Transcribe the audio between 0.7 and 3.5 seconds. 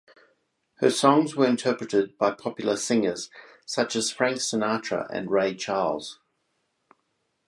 Her songs were interpreted by popular singers